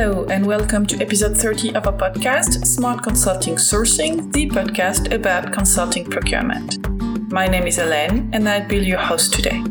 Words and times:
Hello, 0.00 0.24
and 0.30 0.46
welcome 0.46 0.86
to 0.86 0.96
episode 1.02 1.36
30 1.36 1.74
of 1.74 1.86
our 1.86 1.92
podcast, 1.92 2.66
Smart 2.66 3.02
Consulting 3.02 3.56
Sourcing, 3.56 4.32
the 4.32 4.48
podcast 4.48 5.12
about 5.12 5.52
consulting 5.52 6.06
procurement. 6.06 6.78
My 7.30 7.46
name 7.46 7.66
is 7.66 7.76
Hélène, 7.76 8.30
and 8.32 8.48
I'll 8.48 8.66
be 8.66 8.78
your 8.78 8.98
host 8.98 9.34
today. 9.34 9.62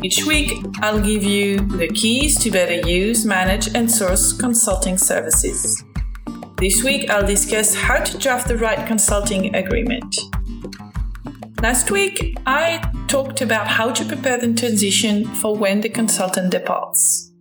Each 0.00 0.24
week, 0.26 0.64
I'll 0.80 1.00
give 1.00 1.24
you 1.24 1.58
the 1.76 1.88
keys 1.88 2.38
to 2.44 2.52
better 2.52 2.88
use, 2.88 3.26
manage, 3.26 3.74
and 3.74 3.90
source 3.90 4.32
consulting 4.32 4.96
services. 4.96 5.82
This 6.58 6.84
week, 6.84 7.10
I'll 7.10 7.26
discuss 7.26 7.74
how 7.74 7.96
to 7.96 8.16
draft 8.16 8.46
the 8.46 8.56
right 8.56 8.86
consulting 8.86 9.56
agreement. 9.56 10.20
Last 11.60 11.90
week, 11.90 12.38
I 12.46 12.78
talked 13.08 13.40
about 13.40 13.66
how 13.66 13.90
to 13.90 14.04
prepare 14.04 14.38
the 14.38 14.54
transition 14.54 15.24
for 15.34 15.56
when 15.56 15.80
the 15.80 15.88
consultant 15.88 16.52
departs. 16.52 17.33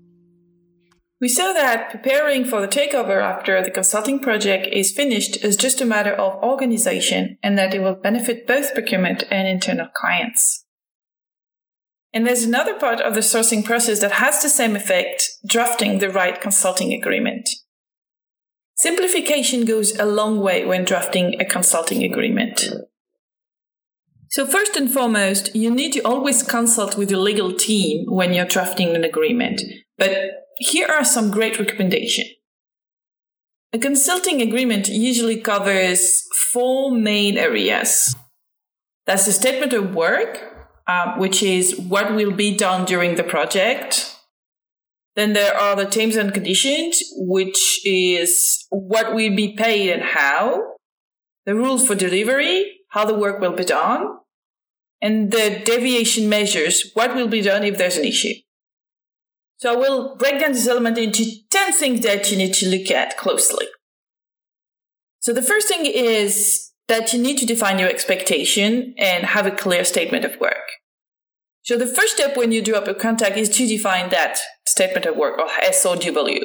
We 1.23 1.29
saw 1.29 1.53
that 1.53 1.89
preparing 1.89 2.43
for 2.43 2.59
the 2.59 2.67
takeover 2.67 3.23
after 3.23 3.63
the 3.63 3.71
consulting 3.71 4.19
project 4.19 4.67
is 4.69 4.91
finished 4.91 5.41
is 5.41 5.55
just 5.55 5.79
a 5.79 5.85
matter 5.85 6.11
of 6.11 6.43
organization 6.43 7.37
and 7.41 7.57
that 7.57 7.73
it 7.73 7.81
will 7.81 7.95
benefit 7.95 8.45
both 8.45 8.73
procurement 8.73 9.23
and 9.31 9.47
internal 9.47 9.87
clients. 9.95 10.65
And 12.11 12.27
there's 12.27 12.43
another 12.43 12.77
part 12.77 12.99
of 12.99 13.13
the 13.13 13.21
sourcing 13.21 13.63
process 13.63 14.01
that 14.01 14.19
has 14.23 14.43
the 14.43 14.49
same 14.49 14.75
effect 14.75 15.23
drafting 15.47 15.99
the 15.99 16.09
right 16.09 16.41
consulting 16.41 16.91
agreement. 16.91 17.47
Simplification 18.75 19.63
goes 19.63 19.97
a 19.97 20.05
long 20.05 20.41
way 20.41 20.65
when 20.65 20.83
drafting 20.83 21.39
a 21.39 21.45
consulting 21.45 22.03
agreement. 22.03 22.65
So, 24.29 24.45
first 24.45 24.75
and 24.75 24.91
foremost, 24.91 25.55
you 25.55 25.71
need 25.71 25.93
to 25.93 26.01
always 26.01 26.43
consult 26.43 26.97
with 26.97 27.09
your 27.09 27.21
legal 27.21 27.53
team 27.53 28.07
when 28.09 28.33
you're 28.33 28.43
drafting 28.43 28.93
an 28.93 29.05
agreement. 29.05 29.61
But 29.97 30.42
here 30.57 30.87
are 30.87 31.05
some 31.05 31.31
great 31.31 31.59
recommendations. 31.59 32.29
A 33.73 33.79
consulting 33.79 34.41
agreement 34.41 34.87
usually 34.87 35.41
covers 35.41 36.23
four 36.51 36.91
main 36.91 37.37
areas. 37.37 38.15
That's 39.07 39.25
the 39.25 39.31
statement 39.31 39.73
of 39.73 39.95
work, 39.95 40.39
uh, 40.87 41.15
which 41.17 41.41
is 41.41 41.79
what 41.79 42.13
will 42.13 42.31
be 42.31 42.55
done 42.55 42.85
during 42.85 43.15
the 43.15 43.23
project. 43.23 44.15
Then 45.15 45.33
there 45.33 45.55
are 45.55 45.75
the 45.75 45.85
terms 45.85 46.15
and 46.15 46.33
conditions, 46.33 47.01
which 47.15 47.81
is 47.85 48.65
what 48.69 49.13
will 49.15 49.35
be 49.35 49.55
paid 49.55 49.91
and 49.91 50.03
how, 50.03 50.75
the 51.45 51.55
rules 51.55 51.85
for 51.85 51.95
delivery, 51.95 52.79
how 52.89 53.05
the 53.05 53.13
work 53.13 53.39
will 53.39 53.53
be 53.53 53.65
done, 53.65 54.07
and 55.01 55.31
the 55.31 55.61
deviation 55.65 56.29
measures, 56.29 56.91
what 56.93 57.15
will 57.15 57.27
be 57.27 57.41
done 57.41 57.63
if 57.63 57.77
there's 57.77 57.97
an 57.97 58.05
issue. 58.05 58.33
So 59.63 59.71
I 59.71 59.77
will 59.77 60.17
break 60.17 60.41
down 60.41 60.51
this 60.51 60.67
element 60.67 60.97
into 60.97 61.23
10 61.49 61.71
things 61.71 62.01
that 62.01 62.29
you 62.29 62.37
need 62.37 62.53
to 62.55 62.67
look 62.67 62.91
at 62.91 63.17
closely. 63.17 63.67
So 65.21 65.31
the 65.31 65.41
first 65.41 65.69
thing 65.69 65.85
is 65.85 66.73
that 66.89 67.13
you 67.13 67.21
need 67.21 67.37
to 67.37 67.45
define 67.45 67.79
your 67.79 67.87
expectation 67.87 68.93
and 68.97 69.23
have 69.23 69.47
a 69.47 69.51
clear 69.51 69.85
statement 69.85 70.25
of 70.25 70.37
work. 70.41 70.67
So 71.61 71.77
the 71.77 71.87
first 71.87 72.15
step 72.15 72.35
when 72.35 72.51
you 72.51 72.61
draw 72.61 72.79
up 72.79 72.89
a 72.89 72.93
contract 72.93 73.37
is 73.37 73.47
to 73.55 73.65
define 73.65 74.09
that 74.09 74.37
statement 74.67 75.05
of 75.05 75.15
work 75.15 75.39
or 75.39 75.47
SOW. 75.71 76.41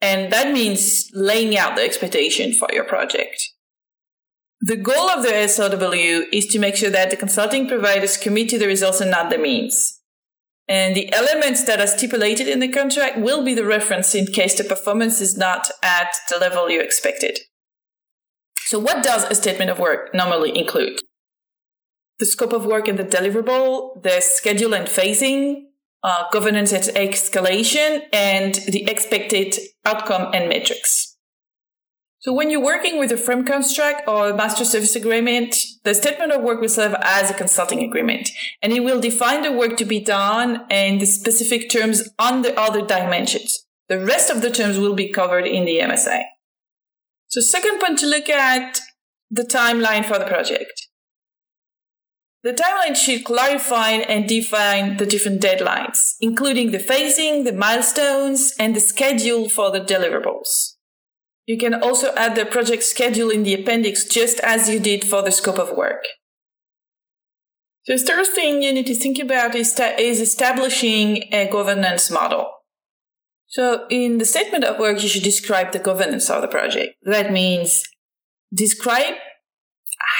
And 0.00 0.32
that 0.32 0.52
means 0.52 1.10
laying 1.14 1.58
out 1.58 1.74
the 1.74 1.82
expectation 1.82 2.52
for 2.52 2.68
your 2.72 2.84
project. 2.84 3.42
The 4.60 4.76
goal 4.76 5.10
of 5.10 5.24
the 5.24 5.48
SOW 5.48 6.22
is 6.32 6.46
to 6.52 6.60
make 6.60 6.76
sure 6.76 6.90
that 6.90 7.10
the 7.10 7.16
consulting 7.16 7.66
providers 7.66 8.16
commit 8.16 8.48
to 8.50 8.60
the 8.60 8.68
results 8.68 9.00
and 9.00 9.10
not 9.10 9.28
the 9.28 9.38
means. 9.38 9.97
And 10.68 10.94
the 10.94 11.12
elements 11.12 11.64
that 11.64 11.80
are 11.80 11.86
stipulated 11.86 12.46
in 12.46 12.60
the 12.60 12.68
contract 12.68 13.18
will 13.18 13.42
be 13.42 13.54
the 13.54 13.64
reference 13.64 14.14
in 14.14 14.26
case 14.26 14.56
the 14.58 14.64
performance 14.64 15.20
is 15.20 15.36
not 15.36 15.70
at 15.82 16.12
the 16.28 16.36
level 16.38 16.70
you 16.70 16.80
expected. 16.80 17.38
So 18.66 18.78
what 18.78 19.02
does 19.02 19.24
a 19.24 19.34
statement 19.34 19.70
of 19.70 19.78
work 19.78 20.12
normally 20.12 20.56
include? 20.56 21.00
the 22.18 22.26
scope 22.26 22.52
of 22.52 22.66
work 22.66 22.88
and 22.88 22.98
the 22.98 23.04
deliverable, 23.04 24.02
the 24.02 24.20
schedule 24.20 24.74
and 24.74 24.86
phasing, 24.86 25.62
uh, 26.02 26.24
governance 26.32 26.72
and 26.72 26.84
escalation, 26.96 28.02
and 28.12 28.54
the 28.68 28.88
expected 28.88 29.56
outcome 29.84 30.30
and 30.34 30.48
metrics. 30.48 31.07
So 32.20 32.32
when 32.32 32.50
you're 32.50 32.60
working 32.60 32.98
with 32.98 33.12
a 33.12 33.16
frame 33.16 33.44
contract 33.44 34.08
or 34.08 34.30
a 34.30 34.36
master 34.36 34.64
service 34.64 34.96
agreement, 34.96 35.54
the 35.84 35.94
statement 35.94 36.32
of 36.32 36.42
work 36.42 36.60
will 36.60 36.68
serve 36.68 36.96
as 37.00 37.30
a 37.30 37.34
consulting 37.34 37.84
agreement, 37.84 38.30
and 38.60 38.72
it 38.72 38.82
will 38.82 39.00
define 39.00 39.42
the 39.42 39.52
work 39.52 39.76
to 39.76 39.84
be 39.84 40.00
done 40.00 40.64
and 40.68 41.00
the 41.00 41.06
specific 41.06 41.70
terms 41.70 42.08
on 42.18 42.42
the 42.42 42.58
other 42.58 42.84
dimensions. 42.84 43.66
The 43.88 44.04
rest 44.04 44.30
of 44.30 44.42
the 44.42 44.50
terms 44.50 44.78
will 44.78 44.94
be 44.94 45.12
covered 45.12 45.46
in 45.46 45.64
the 45.64 45.78
MSA. 45.78 46.24
So 47.28 47.40
second 47.40 47.78
point 47.80 48.00
to 48.00 48.06
look 48.06 48.28
at 48.28 48.80
the 49.30 49.44
timeline 49.44 50.04
for 50.04 50.18
the 50.18 50.26
project. 50.26 50.88
The 52.42 52.52
timeline 52.52 52.96
should 52.96 53.24
clarify 53.24 53.90
and 53.90 54.28
define 54.28 54.96
the 54.96 55.06
different 55.06 55.40
deadlines, 55.40 56.14
including 56.20 56.72
the 56.72 56.78
phasing, 56.78 57.44
the 57.44 57.52
milestones, 57.52 58.54
and 58.58 58.74
the 58.74 58.80
schedule 58.80 59.48
for 59.48 59.70
the 59.70 59.80
deliverables. 59.80 60.77
You 61.48 61.56
can 61.56 61.72
also 61.72 62.14
add 62.14 62.36
the 62.36 62.44
project 62.44 62.82
schedule 62.82 63.30
in 63.30 63.42
the 63.42 63.54
appendix 63.54 64.04
just 64.04 64.38
as 64.40 64.68
you 64.68 64.78
did 64.78 65.02
for 65.02 65.22
the 65.22 65.32
scope 65.32 65.58
of 65.58 65.74
work. 65.74 66.04
The 67.86 67.96
third 67.96 68.26
thing 68.26 68.60
you 68.60 68.70
need 68.70 68.84
to 68.84 68.94
think 68.94 69.18
about 69.18 69.54
is, 69.54 69.74
is 69.98 70.20
establishing 70.20 71.24
a 71.32 71.48
governance 71.50 72.10
model. 72.10 72.50
So 73.46 73.86
in 73.88 74.18
the 74.18 74.26
statement 74.26 74.64
of 74.64 74.78
work, 74.78 75.02
you 75.02 75.08
should 75.08 75.22
describe 75.22 75.72
the 75.72 75.78
governance 75.78 76.28
of 76.28 76.42
the 76.42 76.48
project. 76.48 76.96
That 77.04 77.32
means 77.32 77.82
describe 78.52 79.14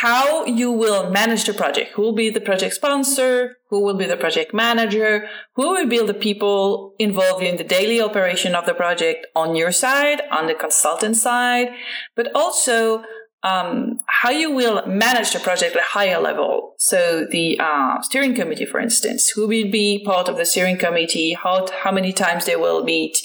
how 0.00 0.44
you 0.44 0.70
will 0.70 1.10
manage 1.10 1.44
the 1.44 1.52
project. 1.52 1.92
Who 1.94 2.02
will 2.02 2.14
be 2.14 2.30
the 2.30 2.40
project 2.40 2.74
sponsor? 2.74 3.56
Who 3.70 3.82
will 3.84 3.96
be 3.96 4.06
the 4.06 4.16
project 4.16 4.54
manager? 4.54 5.28
Who 5.56 5.70
will 5.72 5.88
be 5.88 5.98
the 5.98 6.14
people 6.14 6.94
involved 7.00 7.42
in 7.42 7.56
the 7.56 7.64
daily 7.64 8.00
operation 8.00 8.54
of 8.54 8.64
the 8.64 8.74
project 8.74 9.26
on 9.34 9.56
your 9.56 9.72
side, 9.72 10.20
on 10.30 10.46
the 10.46 10.54
consultant 10.54 11.16
side, 11.16 11.70
but 12.14 12.32
also 12.32 13.02
um, 13.42 13.98
how 14.06 14.30
you 14.30 14.52
will 14.52 14.86
manage 14.86 15.32
the 15.32 15.40
project 15.40 15.74
at 15.74 15.82
a 15.82 15.86
higher 15.86 16.20
level. 16.20 16.74
So 16.78 17.26
the 17.28 17.58
uh, 17.58 18.00
steering 18.02 18.36
committee, 18.36 18.66
for 18.66 18.78
instance, 18.78 19.30
who 19.30 19.48
will 19.48 19.70
be 19.70 20.04
part 20.04 20.28
of 20.28 20.36
the 20.36 20.44
steering 20.44 20.78
committee, 20.78 21.34
how, 21.34 21.66
how 21.82 21.90
many 21.90 22.12
times 22.12 22.44
they 22.44 22.56
will 22.56 22.84
meet, 22.84 23.18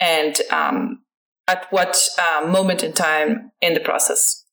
and 0.00 0.36
um, 0.50 1.02
at 1.46 1.66
what 1.70 2.08
uh, 2.18 2.46
moment 2.46 2.82
in 2.82 2.92
time 2.92 3.52
in 3.60 3.74
the 3.74 3.80
process. 3.80 4.45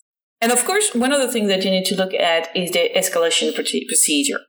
And 0.43 0.51
of 0.51 0.65
course, 0.65 0.93
one 0.93 1.13
other 1.13 1.29
thing 1.29 1.47
that 1.47 1.63
you 1.63 1.71
need 1.71 1.85
to 1.85 1.95
look 1.95 2.13
at 2.13 2.53
is 2.53 2.71
the 2.71 2.89
escalation 2.93 3.55
procedure. 3.55 4.39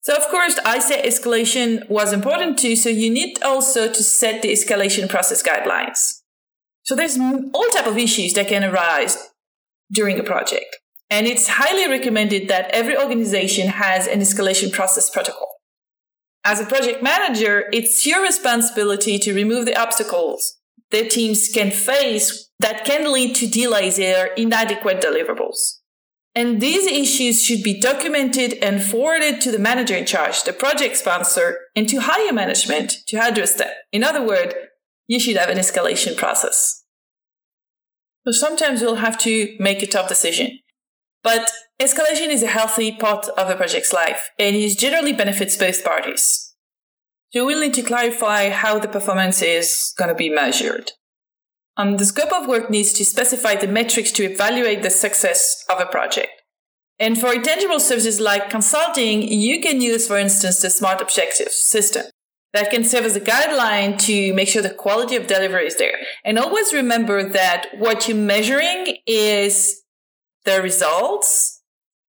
So 0.00 0.16
of 0.16 0.26
course, 0.26 0.58
I 0.64 0.80
said 0.80 1.04
escalation 1.04 1.88
was 1.88 2.12
important 2.12 2.58
too. 2.58 2.74
So 2.74 2.88
you 2.88 3.12
need 3.12 3.40
also 3.44 3.86
to 3.86 4.02
set 4.02 4.42
the 4.42 4.52
escalation 4.52 5.08
process 5.08 5.40
guidelines. 5.40 6.22
So 6.82 6.96
there's 6.96 7.16
all 7.16 7.68
type 7.68 7.86
of 7.86 7.96
issues 7.96 8.32
that 8.32 8.48
can 8.48 8.64
arise 8.64 9.30
during 9.92 10.18
a 10.18 10.24
project. 10.24 10.78
And 11.08 11.28
it's 11.28 11.46
highly 11.46 11.88
recommended 11.88 12.48
that 12.48 12.72
every 12.72 12.98
organization 12.98 13.68
has 13.68 14.08
an 14.08 14.18
escalation 14.18 14.72
process 14.72 15.08
protocol. 15.10 15.60
As 16.42 16.60
a 16.60 16.66
project 16.66 17.04
manager, 17.04 17.66
it's 17.72 18.04
your 18.04 18.20
responsibility 18.20 19.16
to 19.20 19.32
remove 19.32 19.66
the 19.66 19.80
obstacles 19.80 20.59
their 20.90 21.08
teams 21.08 21.48
can 21.48 21.70
face 21.70 22.50
that 22.58 22.84
can 22.84 23.12
lead 23.12 23.34
to 23.36 23.46
delays 23.46 23.98
or 23.98 24.26
inadequate 24.36 25.00
deliverables. 25.00 25.78
And 26.34 26.60
these 26.60 26.86
issues 26.86 27.42
should 27.42 27.62
be 27.62 27.80
documented 27.80 28.54
and 28.62 28.82
forwarded 28.82 29.40
to 29.40 29.50
the 29.50 29.58
manager 29.58 29.96
in 29.96 30.06
charge, 30.06 30.44
the 30.44 30.52
project 30.52 30.96
sponsor, 30.96 31.58
and 31.74 31.88
to 31.88 32.00
higher 32.00 32.32
management 32.32 32.98
to 33.08 33.16
address 33.16 33.54
them. 33.54 33.70
In 33.90 34.04
other 34.04 34.24
words, 34.24 34.54
you 35.08 35.18
should 35.18 35.36
have 35.36 35.48
an 35.48 35.58
escalation 35.58 36.16
process. 36.16 36.84
So 38.26 38.32
sometimes 38.32 38.80
you'll 38.80 38.96
have 38.96 39.18
to 39.18 39.56
make 39.58 39.82
a 39.82 39.86
tough 39.86 40.08
decision. 40.08 40.60
But 41.22 41.50
escalation 41.80 42.28
is 42.28 42.42
a 42.42 42.48
healthy 42.48 42.92
part 42.92 43.28
of 43.30 43.50
a 43.50 43.56
project's 43.56 43.92
life, 43.92 44.30
and 44.38 44.54
it 44.54 44.78
generally 44.78 45.12
benefits 45.12 45.56
both 45.56 45.82
parties. 45.82 46.49
So 47.32 47.46
we'll 47.46 47.60
need 47.60 47.74
to 47.74 47.82
clarify 47.82 48.50
how 48.50 48.78
the 48.78 48.88
performance 48.88 49.40
is 49.40 49.94
going 49.96 50.08
to 50.08 50.14
be 50.14 50.28
measured. 50.28 50.92
Um, 51.76 51.96
the 51.96 52.04
scope 52.04 52.32
of 52.32 52.48
work 52.48 52.70
needs 52.70 52.92
to 52.94 53.04
specify 53.04 53.54
the 53.54 53.68
metrics 53.68 54.10
to 54.12 54.24
evaluate 54.24 54.82
the 54.82 54.90
success 54.90 55.64
of 55.68 55.80
a 55.80 55.86
project. 55.86 56.30
And 56.98 57.18
for 57.18 57.32
intangible 57.32 57.80
services 57.80 58.20
like 58.20 58.50
consulting, 58.50 59.22
you 59.22 59.60
can 59.60 59.80
use, 59.80 60.06
for 60.06 60.18
instance, 60.18 60.60
the 60.60 60.68
SMART 60.68 61.00
Objectives 61.00 61.54
system 61.54 62.04
that 62.52 62.70
can 62.70 62.84
serve 62.84 63.04
as 63.04 63.16
a 63.16 63.20
guideline 63.20 63.98
to 64.00 64.34
make 64.34 64.48
sure 64.48 64.60
the 64.60 64.74
quality 64.74 65.16
of 65.16 65.26
delivery 65.26 65.66
is 65.66 65.76
there. 65.76 65.96
And 66.24 66.38
always 66.38 66.74
remember 66.74 67.26
that 67.26 67.68
what 67.78 68.08
you're 68.08 68.16
measuring 68.16 68.98
is 69.06 69.82
the 70.44 70.60
results, 70.60 71.62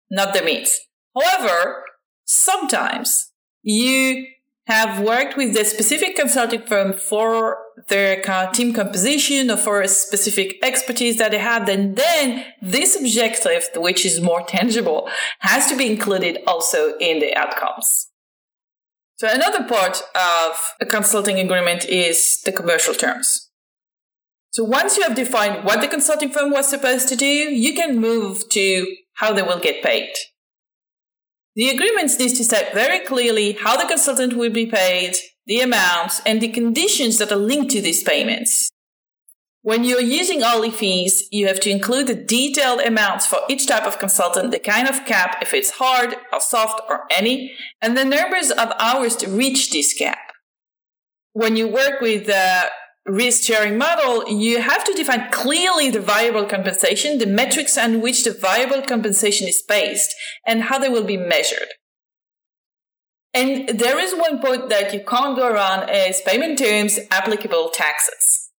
not 0.09 0.33
the 0.33 0.41
means. 0.41 0.79
However, 1.15 1.83
sometimes 2.25 3.31
you 3.61 4.25
have 4.71 5.01
worked 5.01 5.35
with 5.35 5.53
the 5.53 5.65
specific 5.65 6.15
consulting 6.15 6.61
firm 6.61 6.93
for 6.93 7.57
their 7.89 8.21
team 8.53 8.73
composition 8.73 9.51
or 9.51 9.57
for 9.57 9.81
a 9.81 9.87
specific 9.87 10.57
expertise 10.63 11.17
that 11.17 11.31
they 11.31 11.39
have, 11.39 11.65
then 11.65 11.95
then 11.95 12.45
this 12.61 12.97
objective, 12.97 13.67
which 13.75 14.05
is 14.05 14.21
more 14.21 14.43
tangible, 14.43 15.09
has 15.39 15.67
to 15.67 15.75
be 15.75 15.91
included 15.91 16.39
also 16.47 16.97
in 16.99 17.19
the 17.19 17.35
outcomes. 17.35 18.07
So 19.17 19.27
another 19.27 19.63
part 19.67 20.01
of 20.15 20.51
a 20.79 20.85
consulting 20.85 21.37
agreement 21.37 21.83
is 21.85 22.41
the 22.45 22.53
commercial 22.53 22.93
terms. 22.93 23.49
So 24.51 24.63
once 24.63 24.95
you 24.95 25.03
have 25.03 25.15
defined 25.15 25.65
what 25.65 25.81
the 25.81 25.87
consulting 25.89 26.29
firm 26.29 26.49
was 26.49 26.69
supposed 26.69 27.09
to 27.09 27.17
do, 27.17 27.25
you 27.65 27.73
can 27.73 27.99
move 27.99 28.47
to 28.49 28.95
how 29.15 29.33
they 29.33 29.43
will 29.43 29.59
get 29.59 29.83
paid. 29.83 30.11
The 31.55 31.69
agreements 31.69 32.17
need 32.17 32.35
to 32.35 32.43
state 32.43 32.73
very 32.73 32.99
clearly 33.05 33.53
how 33.53 33.75
the 33.75 33.87
consultant 33.87 34.37
will 34.37 34.51
be 34.51 34.67
paid, 34.67 35.17
the 35.45 35.59
amounts, 35.59 36.21
and 36.25 36.39
the 36.39 36.47
conditions 36.47 37.17
that 37.17 37.31
are 37.31 37.35
linked 37.35 37.71
to 37.71 37.81
these 37.81 38.03
payments. 38.03 38.71
When 39.63 39.83
you're 39.83 40.01
using 40.01 40.41
hourly 40.41 40.71
fees, 40.71 41.27
you 41.29 41.47
have 41.47 41.59
to 41.59 41.69
include 41.69 42.07
the 42.07 42.15
detailed 42.15 42.79
amounts 42.81 43.27
for 43.27 43.39
each 43.47 43.67
type 43.67 43.85
of 43.85 43.99
consultant, 43.99 44.51
the 44.51 44.59
kind 44.59 44.87
of 44.87 45.05
cap, 45.05 45.37
if 45.41 45.53
it's 45.53 45.71
hard 45.71 46.15
or 46.33 46.39
soft 46.39 46.81
or 46.89 47.01
any, 47.15 47.53
and 47.81 47.95
the 47.95 48.05
numbers 48.05 48.49
of 48.49 48.71
hours 48.79 49.15
to 49.17 49.29
reach 49.29 49.71
this 49.71 49.93
cap. 49.93 50.17
When 51.33 51.57
you 51.57 51.67
work 51.67 52.01
with 52.01 52.27
uh, 52.27 52.69
risk 53.05 53.43
sharing 53.43 53.77
model, 53.77 54.29
you 54.29 54.61
have 54.61 54.83
to 54.83 54.93
define 54.93 55.31
clearly 55.31 55.89
the 55.89 55.99
variable 55.99 56.45
compensation, 56.45 57.17
the 57.17 57.25
metrics 57.25 57.77
on 57.77 58.01
which 58.01 58.23
the 58.23 58.31
variable 58.31 58.81
compensation 58.81 59.47
is 59.47 59.63
based, 59.67 60.13
and 60.45 60.63
how 60.63 60.77
they 60.77 60.89
will 60.89 61.03
be 61.03 61.17
measured. 61.17 61.69
And 63.33 63.67
there 63.69 63.97
is 63.97 64.13
one 64.13 64.39
point 64.39 64.69
that 64.69 64.93
you 64.93 65.03
can't 65.07 65.37
go 65.37 65.47
around 65.47 65.89
is 65.89 66.21
payment 66.25 66.59
terms, 66.59 66.99
applicable 67.09 67.69
taxes. 67.69 68.49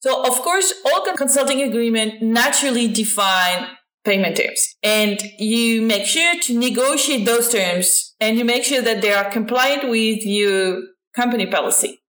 So 0.00 0.22
of 0.24 0.42
course, 0.42 0.72
all 0.84 1.04
consulting 1.16 1.62
agreement 1.62 2.20
naturally 2.22 2.88
define 2.88 3.68
payment 4.04 4.36
terms 4.36 4.76
and 4.82 5.20
you 5.38 5.82
make 5.82 6.06
sure 6.06 6.40
to 6.40 6.56
negotiate 6.56 7.26
those 7.26 7.48
terms 7.48 8.14
and 8.20 8.38
you 8.38 8.44
make 8.44 8.62
sure 8.62 8.80
that 8.80 9.02
they 9.02 9.12
are 9.12 9.30
compliant 9.30 9.88
with 9.88 10.24
your 10.24 10.80
company 11.14 11.46
policy. 11.46 12.00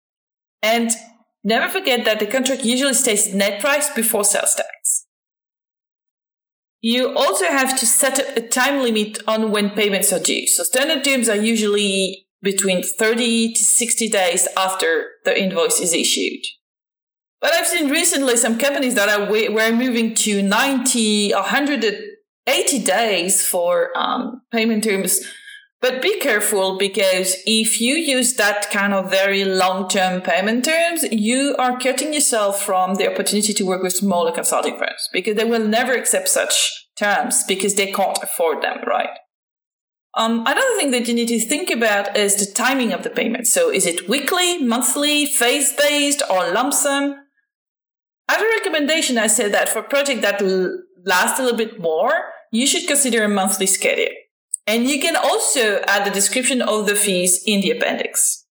And 0.62 0.90
Never 1.46 1.69
forget 1.70 2.04
that 2.04 2.19
the 2.19 2.26
contract 2.26 2.64
usually 2.64 2.93
states 2.93 3.32
net 3.32 3.60
price 3.60 3.88
before 3.90 4.25
sales 4.25 4.56
tax. 4.56 5.06
You 6.81 7.16
also 7.16 7.44
have 7.44 7.78
to 7.78 7.87
set 7.87 8.19
up 8.19 8.37
a 8.37 8.40
time 8.40 8.82
limit 8.82 9.20
on 9.28 9.52
when 9.52 9.70
payments 9.70 10.12
are 10.12 10.19
due. 10.19 10.48
So 10.48 10.64
standard 10.64 11.04
terms 11.04 11.28
are 11.28 11.37
usually 11.37 12.26
between 12.43 12.82
30 12.82 13.52
to 13.52 13.64
60 13.64 14.08
days 14.08 14.48
after 14.56 15.10
the 15.25 15.40
invoice 15.40 15.78
is 15.78 15.94
issued. 15.94 16.40
But 17.40 17.52
I've 17.52 17.69
seen 17.69 17.90
recently 17.90 18.37
some 18.37 18.58
companies 18.58 18.96
that 18.96 19.08
are 19.08 19.31
were 19.31 19.72
moving 19.72 20.16
to 20.16 20.42
90 20.42 21.32
or 21.32 21.42
180 21.42 22.78
days 22.84 23.46
for 23.46 23.96
um, 23.96 24.42
payment 24.50 24.82
terms 24.82 25.20
but 25.81 26.00
be 26.00 26.19
careful 26.20 26.78
because 26.78 27.37
if 27.46 27.81
you 27.81 27.94
use 27.94 28.34
that 28.34 28.70
kind 28.70 28.94
of 28.94 29.11
very 29.11 29.44
long 29.44 29.88
term 29.88 30.23
payment 30.23 30.64
terms, 30.64 31.05
you 31.11 31.55
are 31.58 31.78
cutting 31.78 32.14
yourself 32.14 32.62
from 32.62 32.94
the 32.94 33.11
opportunity 33.11 33.52
to 33.52 33.64
work 33.64 33.82
with 33.82 33.93
smaller 33.93 34.32
consulting 34.32 34.78
firms 34.78 35.08
because 35.12 35.37
they 35.37 35.44
will 35.44 35.67
never 35.67 35.93
accept 35.93 36.28
such 36.28 36.87
terms 36.99 37.44
because 37.46 37.75
they 37.75 37.93
can't 37.93 38.19
afford 38.23 38.62
them, 38.62 38.78
right? 38.87 39.11
Um, 40.17 40.40
another 40.40 40.76
thing 40.78 40.93
that 40.93 41.06
you 41.08 41.14
need 41.14 41.28
to 41.28 41.38
think 41.38 41.70
about 41.70 42.17
is 42.17 42.37
the 42.37 42.50
timing 42.50 42.94
of 42.94 43.02
the 43.02 43.11
payment. 43.11 43.46
So 43.46 43.70
is 43.70 43.87
it 43.87 44.08
weekly, 44.08 44.62
monthly, 44.62 45.26
phase 45.26 45.75
based, 45.75 46.23
or 46.31 46.50
lump 46.52 46.73
sum? 46.73 47.17
As 48.28 48.40
a 48.40 48.49
recommendation, 48.58 49.19
I 49.19 49.26
said 49.26 49.52
that 49.52 49.69
for 49.69 49.81
a 49.81 49.88
project 49.88 50.23
that 50.23 50.40
l- 50.40 50.78
lasts 51.05 51.38
a 51.38 51.43
little 51.43 51.58
bit 51.58 51.78
more, 51.78 52.12
you 52.50 52.67
should 52.67 52.88
consider 52.88 53.25
a 53.25 53.28
monthly 53.28 53.67
schedule. 53.67 54.14
And 54.66 54.88
you 54.88 55.00
can 55.00 55.16
also 55.16 55.80
add 55.86 56.04
the 56.04 56.10
description 56.10 56.60
of 56.60 56.86
the 56.86 56.96
fees 56.96 57.42
in 57.46 57.60
the 57.60 57.70
appendix. 57.70 58.46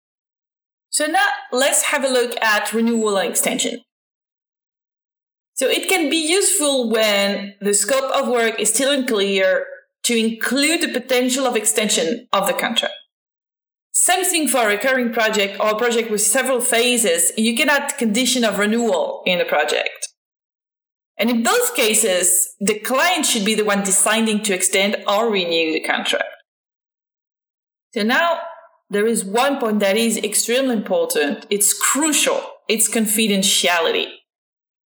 So 0.89 1.07
now 1.07 1.27
let's 1.51 1.83
have 1.83 2.05
a 2.05 2.09
look 2.09 2.39
at 2.41 2.71
renewal 2.71 3.17
and 3.17 3.29
extension. 3.29 3.81
So 5.55 5.67
it 5.67 5.89
can 5.89 6.09
be 6.09 6.17
useful 6.17 6.89
when 6.89 7.55
the 7.59 7.73
scope 7.73 8.11
of 8.13 8.27
work 8.29 8.59
is 8.59 8.73
still 8.73 8.91
unclear 8.91 9.65
to 10.03 10.17
include 10.17 10.81
the 10.81 10.99
potential 10.99 11.45
of 11.45 11.55
extension 11.55 12.27
of 12.31 12.47
the 12.47 12.53
contract. 12.53 12.93
Same 13.91 14.23
thing 14.23 14.47
for 14.47 14.59
a 14.59 14.67
recurring 14.67 15.13
project 15.13 15.59
or 15.59 15.69
a 15.69 15.77
project 15.77 16.11
with 16.11 16.21
several 16.21 16.61
phases, 16.61 17.31
you 17.37 17.55
can 17.55 17.69
add 17.69 17.97
condition 17.97 18.43
of 18.43 18.59
renewal 18.59 19.23
in 19.25 19.39
the 19.39 19.45
project. 19.45 20.09
And 21.17 21.29
in 21.29 21.43
those 21.43 21.71
cases, 21.71 22.55
the 22.59 22.79
client 22.79 23.25
should 23.25 23.45
be 23.45 23.55
the 23.55 23.63
one 23.63 23.83
deciding 23.83 24.43
to 24.43 24.53
extend 24.53 24.97
or 25.07 25.31
renew 25.31 25.73
the 25.73 25.79
contract. 25.79 26.25
So 27.93 28.03
now 28.03 28.39
there 28.89 29.07
is 29.07 29.23
one 29.23 29.59
point 29.59 29.79
that 29.79 29.95
is 29.95 30.17
extremely 30.17 30.75
important. 30.75 31.45
It's 31.49 31.73
crucial. 31.73 32.41
It's 32.67 32.89
confidentiality. 32.89 34.07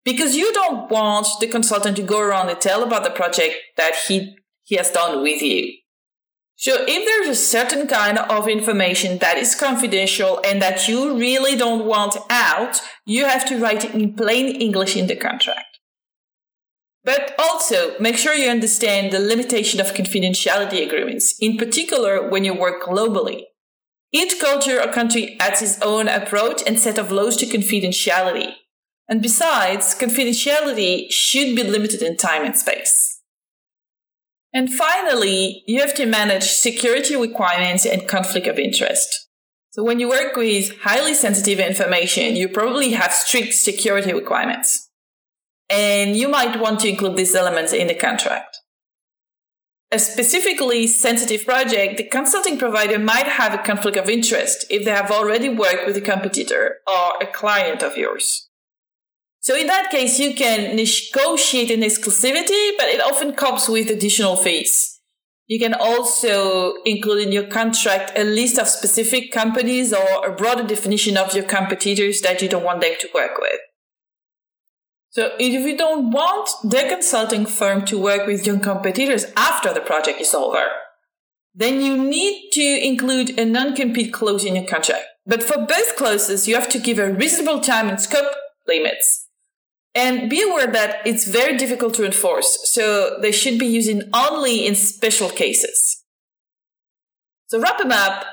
Because 0.05 0.35
you 0.35 0.53
don't 0.53 0.89
want 0.89 1.27
the 1.39 1.47
consultant 1.47 1.97
to 1.97 2.03
go 2.03 2.19
around 2.19 2.49
and 2.49 2.61
tell 2.61 2.83
about 2.83 3.03
the 3.03 3.09
project 3.09 3.55
that 3.77 3.95
he, 4.07 4.35
he 4.63 4.75
has 4.75 4.91
done 4.91 5.21
with 5.21 5.41
you. 5.41 5.73
So 6.55 6.75
if 6.87 7.05
there's 7.05 7.37
a 7.37 7.41
certain 7.41 7.87
kind 7.87 8.17
of 8.17 8.49
information 8.49 9.19
that 9.19 9.37
is 9.37 9.55
confidential 9.55 10.41
and 10.45 10.61
that 10.61 10.87
you 10.87 11.17
really 11.17 11.55
don't 11.55 11.85
want 11.85 12.17
out, 12.29 12.81
you 13.05 13.25
have 13.25 13.47
to 13.47 13.57
write 13.57 13.85
it 13.85 13.95
in 13.95 14.13
plain 14.13 14.61
English 14.61 14.97
in 14.97 15.07
the 15.07 15.15
contract. 15.15 15.68
Also, 17.39 17.97
make 18.01 18.17
sure 18.17 18.33
you 18.33 18.49
understand 18.49 19.13
the 19.13 19.19
limitation 19.19 19.79
of 19.79 19.93
confidentiality 19.93 20.85
agreements, 20.85 21.35
in 21.39 21.55
particular 21.55 22.29
when 22.29 22.43
you 22.43 22.53
work 22.53 22.83
globally. 22.83 23.43
Each 24.11 24.41
culture 24.41 24.81
or 24.81 24.91
country 24.91 25.37
has 25.39 25.61
its 25.61 25.81
own 25.81 26.09
approach 26.09 26.61
and 26.67 26.77
set 26.77 26.97
of 26.97 27.11
laws 27.11 27.37
to 27.37 27.45
confidentiality. 27.45 28.55
And 29.07 29.21
besides, 29.21 29.95
confidentiality 29.97 31.09
should 31.11 31.55
be 31.55 31.63
limited 31.63 32.01
in 32.01 32.17
time 32.17 32.43
and 32.43 32.57
space. 32.57 33.21
And 34.53 34.73
finally, 34.73 35.63
you 35.65 35.79
have 35.79 35.93
to 35.93 36.05
manage 36.05 36.43
security 36.43 37.15
requirements 37.15 37.85
and 37.85 38.05
conflict 38.05 38.47
of 38.47 38.59
interest. 38.59 39.29
So 39.69 39.81
when 39.81 40.01
you 40.01 40.09
work 40.09 40.35
with 40.35 40.77
highly 40.79 41.13
sensitive 41.13 41.59
information, 41.59 42.35
you 42.35 42.49
probably 42.49 42.91
have 42.91 43.13
strict 43.13 43.53
security 43.53 44.11
requirements 44.11 44.88
and 45.69 46.15
you 46.15 46.27
might 46.27 46.59
want 46.59 46.79
to 46.81 46.89
include 46.89 47.17
these 47.17 47.35
elements 47.35 47.73
in 47.73 47.87
the 47.87 47.93
contract. 47.93 48.57
A 49.91 49.97
specifically 49.97 50.85
sensitive 50.85 51.45
project, 51.45 51.97
the 51.97 52.03
consulting 52.03 52.59
provider 52.59 52.99
might 52.99 53.25
have 53.25 53.53
a 53.53 53.63
conflict 53.63 53.97
of 53.97 54.09
interest 54.09 54.65
if 54.69 54.85
they 54.85 54.91
have 54.91 55.09
already 55.09 55.49
worked 55.49 55.87
with 55.87 55.97
a 55.97 56.01
competitor 56.01 56.77
or 56.87 57.13
a 57.21 57.25
client 57.25 57.81
of 57.81 57.97
yours. 57.97 58.49
So 59.39 59.55
in 59.55 59.67
that 59.67 59.89
case, 59.89 60.19
you 60.19 60.35
can 60.35 60.75
negotiate 60.75 61.71
an 61.71 61.81
exclusivity, 61.81 62.71
but 62.77 62.87
it 62.89 63.01
often 63.01 63.33
comes 63.33 63.67
with 63.67 63.89
additional 63.89 64.35
fees. 64.35 64.99
You 65.47 65.57
can 65.57 65.73
also 65.73 66.75
include 66.85 67.25
in 67.25 67.31
your 67.31 67.47
contract 67.47 68.11
a 68.15 68.23
list 68.23 68.59
of 68.59 68.67
specific 68.67 69.31
companies 69.31 69.91
or 69.91 70.23
a 70.23 70.35
broader 70.35 70.63
definition 70.63 71.17
of 71.17 71.33
your 71.33 71.45
competitors 71.45 72.21
that 72.21 72.43
you 72.43 72.49
don't 72.49 72.63
want 72.63 72.81
them 72.81 72.93
to 72.99 73.09
work 73.15 73.39
with. 73.39 73.59
So 75.11 75.31
if 75.39 75.65
you 75.65 75.75
don't 75.75 76.11
want 76.11 76.49
the 76.63 76.85
consulting 76.87 77.45
firm 77.45 77.85
to 77.85 77.97
work 77.97 78.27
with 78.27 78.45
your 78.45 78.59
competitors 78.59 79.25
after 79.35 79.73
the 79.73 79.81
project 79.81 80.21
is 80.21 80.33
over, 80.33 80.65
then 81.55 81.81
you 81.81 81.97
need 81.97 82.51
to 82.51 82.61
include 82.61 83.37
a 83.39 83.45
non-compete 83.45 84.13
clause 84.13 84.45
in 84.45 84.55
your 84.55 84.67
contract. 84.67 85.05
But 85.25 85.43
for 85.43 85.65
both 85.65 85.95
clauses, 85.95 86.47
you 86.47 86.55
have 86.55 86.69
to 86.69 86.79
give 86.79 86.99
a 86.99 87.11
reasonable 87.11 87.59
time 87.59 87.89
and 87.89 87.99
scope 87.99 88.33
limits. 88.67 89.27
And 89.95 90.29
be 90.29 90.43
aware 90.43 90.67
that 90.67 91.05
it's 91.05 91.27
very 91.27 91.57
difficult 91.57 91.95
to 91.95 92.05
enforce, 92.05 92.59
so 92.69 93.17
they 93.19 93.31
should 93.31 93.57
be 93.57 93.65
used 93.65 94.03
only 94.13 94.67
in 94.67 94.75
special 94.75 95.29
cases. 95.29 96.03
So 97.47 97.59
wrap 97.59 97.79
them 97.79 97.91
up, 97.91 98.25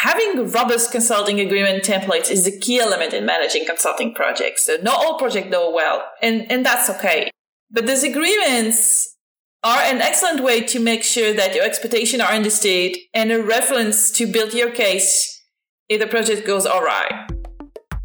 having 0.00 0.50
robust 0.50 0.90
consulting 0.90 1.40
agreement 1.40 1.84
templates 1.84 2.30
is 2.30 2.44
the 2.44 2.58
key 2.58 2.80
element 2.80 3.12
in 3.12 3.26
managing 3.26 3.66
consulting 3.66 4.14
projects. 4.14 4.64
So 4.64 4.76
not 4.82 5.04
all 5.04 5.18
projects 5.18 5.50
go 5.50 5.72
well, 5.74 6.04
and, 6.22 6.50
and 6.50 6.64
that's 6.64 6.88
okay. 6.88 7.30
But 7.70 7.86
these 7.86 8.02
agreements 8.02 9.16
are 9.62 9.80
an 9.80 10.00
excellent 10.00 10.42
way 10.42 10.62
to 10.62 10.80
make 10.80 11.02
sure 11.02 11.34
that 11.34 11.54
your 11.54 11.64
expectations 11.64 12.22
are 12.22 12.32
understood 12.32 12.96
and 13.12 13.30
a 13.30 13.42
reference 13.42 14.10
to 14.12 14.26
build 14.26 14.54
your 14.54 14.70
case 14.70 15.38
if 15.90 16.00
the 16.00 16.06
project 16.06 16.46
goes 16.46 16.64
awry. 16.64 17.28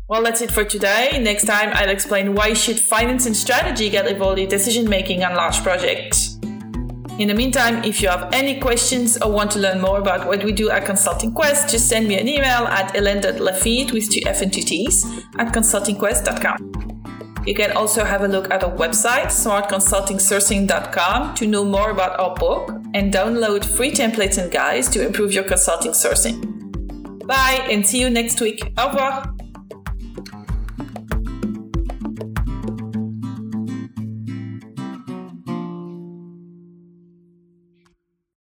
Well, 0.10 0.22
that's 0.22 0.42
it 0.42 0.52
for 0.52 0.66
today. 0.66 1.18
Next 1.20 1.46
time, 1.46 1.72
I'll 1.74 1.90
explain 1.90 2.36
why 2.36 2.54
should 2.54 2.78
finance 2.78 3.26
and 3.26 3.36
strategy 3.36 3.90
get 3.90 4.06
involved 4.06 4.38
in 4.38 4.50
decision 4.50 4.90
making 4.90 5.24
on 5.24 5.34
large 5.36 5.64
projects. 5.64 6.35
In 7.18 7.30
the 7.30 7.34
meantime, 7.34 7.82
if 7.86 8.02
you 8.02 8.10
have 8.10 8.34
any 8.34 8.60
questions 8.60 9.18
or 9.22 9.32
want 9.32 9.50
to 9.52 9.60
learn 9.60 9.80
more 9.80 10.00
about 10.00 10.28
what 10.28 10.44
we 10.44 10.52
do 10.52 10.70
at 10.70 10.86
Consulting 10.86 11.32
Quest, 11.32 11.70
just 11.70 11.88
send 11.88 12.10
me 12.10 12.20
an 12.20 12.28
email 12.28 12.68
at 12.68 12.94
ellen.laffitte 12.94 13.94
with 13.94 14.12
two 14.12 14.20
F 14.26 14.42
and 14.42 14.52
two 14.52 14.62
T's 14.62 15.06
at 15.40 15.54
consultingquest.com. 15.54 16.74
You 17.46 17.54
can 17.54 17.72
also 17.72 18.04
have 18.04 18.24
a 18.24 18.28
look 18.28 18.52
at 18.52 18.64
our 18.64 18.72
website, 18.72 19.28
smartconsultingsourcing.com, 19.28 21.36
to 21.36 21.48
know 21.48 21.64
more 21.64 21.92
about 21.92 22.20
our 22.20 22.36
book 22.36 22.72
and 22.94 23.14
download 23.14 23.64
free 23.64 23.92
templates 23.92 24.38
and 24.38 24.52
guides 24.52 24.90
to 24.90 25.06
improve 25.06 25.32
your 25.32 25.44
consulting 25.44 25.92
sourcing. 25.92 26.42
Bye 27.26 27.66
and 27.70 27.86
see 27.86 28.02
you 28.02 28.10
next 28.10 28.42
week. 28.42 28.60
Au 28.78 28.88
revoir. 28.88 29.35